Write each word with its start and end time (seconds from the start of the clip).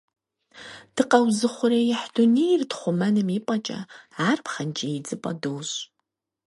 Дыкъэузыухъуреихь 0.95 2.07
дунейр 2.13 2.61
тхъумэным 2.69 3.27
и 3.37 3.39
пӀэкӀэ, 3.47 3.79
ар 4.27 4.39
пхъэнкӀий 4.45 4.93
идзыпӀэ 4.97 5.31
дощӀ. 5.41 5.77